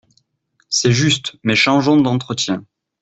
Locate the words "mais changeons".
1.43-1.97